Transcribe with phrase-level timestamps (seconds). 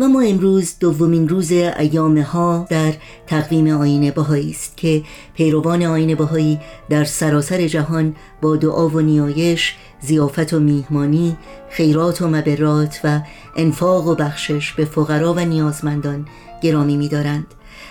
[0.00, 2.92] و ما امروز دومین روز ایام ها در
[3.26, 5.02] تقویم آین بهایی است که
[5.34, 11.36] پیروان آین بهایی در سراسر جهان با دعا و نیایش زیافت و میهمانی
[11.70, 13.20] خیرات و مبرات و
[13.56, 16.26] انفاق و بخشش به فقرا و نیازمندان
[16.62, 17.46] گرامی می‌دارند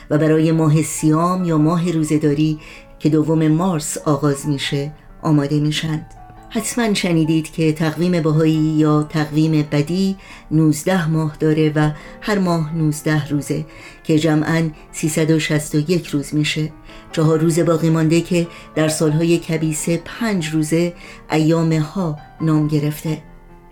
[0.10, 2.60] و برای ماه سیام یا ماه روزهداری
[3.00, 4.92] که دوم مارس آغاز میشه
[5.22, 6.19] آماده میشند
[6.52, 10.16] حتما شنیدید که تقویم بهایی یا تقویم بدی
[10.52, 11.92] 19 ماه داره و
[12.22, 13.66] هر ماه 19 روزه
[14.04, 16.72] که جمعا 361 روز میشه.
[17.12, 20.94] چهار روز باقی مانده که در سالهای کبیسه پنج روزه
[21.32, 23.22] ایام ها نام گرفته.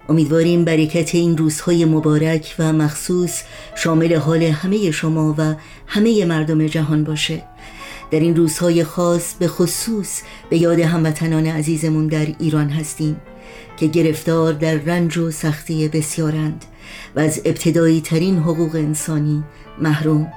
[0.09, 3.43] امیدواریم برکت این روزهای مبارک و مخصوص
[3.75, 5.55] شامل حال همه شما و
[5.87, 7.43] همه مردم جهان باشه.
[8.11, 13.17] در این روزهای خاص به خصوص به یاد هموطنان عزیزمون در ایران هستیم
[13.77, 16.65] که گرفتار در رنج و سختی بسیارند
[17.15, 19.43] و از ابتدایی ترین حقوق انسانی
[19.81, 20.27] محروم.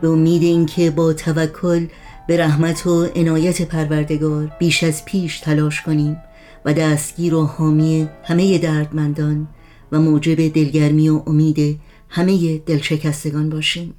[0.00, 1.86] به امید اینکه با توکل
[2.28, 6.16] به رحمت و عنایت پروردگار بیش از پیش تلاش کنیم
[6.64, 9.48] و دستگیر و حامی همه دردمندان
[9.92, 13.94] و موجب دلگرمی و امید همه دلشکستگان باشیم.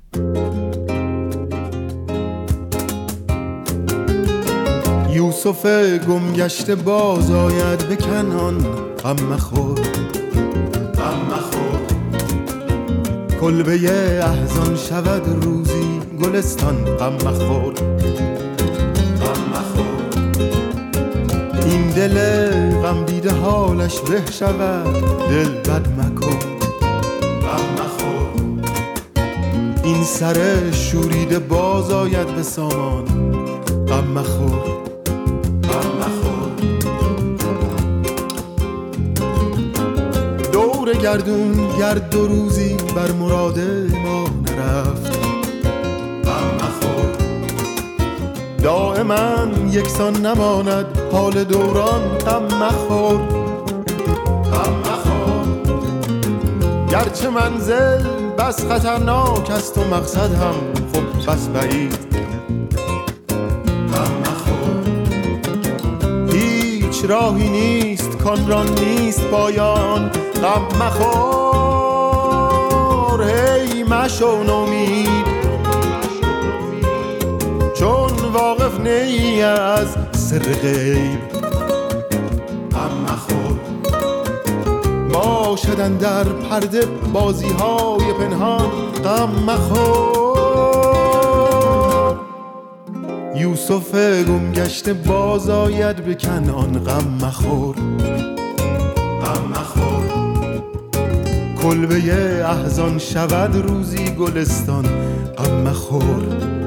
[5.31, 5.65] یوسف
[6.07, 8.57] گمگشته باز آید به کنان.
[9.03, 9.79] غم مخور.
[10.95, 11.79] غم مخور.
[13.41, 13.73] کلبه
[14.23, 16.85] احزان شود روزی گلستان.
[16.85, 17.73] غم مخور.
[19.21, 20.01] غم مخور.
[21.65, 22.49] این دل
[22.81, 24.93] غم دیده حالش به شود.
[25.29, 26.39] دل بد مکن.
[27.41, 28.27] غم مخور.
[29.83, 33.05] این سر شوریده باز آید به سامان.
[33.87, 34.90] غم مخور.
[40.85, 43.59] دور گردون گرد دو روزی بر مراد
[44.03, 45.19] ما نرفت.
[48.63, 53.19] دائما یکسان نماند حال دوران غم مخور.
[56.89, 58.03] گرچه منزل
[58.37, 60.55] بس خطرناک است و مقصد هم
[60.93, 61.97] خب بس بعید.
[66.31, 72.31] هیچ راهی نیست کان را نیست پایان غم مخور
[73.23, 75.41] هی مشو نومید.
[77.79, 81.19] چون واقف نی از سر غیب
[82.71, 83.59] غم مخور.
[85.13, 88.69] باشدن در پرده بازی های پنهان
[89.03, 90.21] غم مخور.
[93.35, 97.75] یوسف گم گشته باز آید به کنان غم مخور.
[101.63, 101.95] کلبه
[102.45, 104.85] احزان شود روزی گلستان.
[105.37, 106.60] غم مخور.